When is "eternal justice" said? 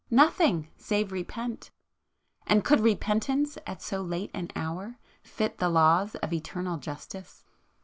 6.33-7.43